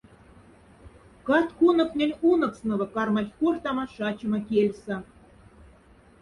Катк 1.27 1.57
уноконтень 1.67 2.17
уноксновок 2.29 2.89
кармайхть 2.95 3.37
корхтама 3.39 3.83
шачема 3.95 4.39
кяльса. 4.47 4.95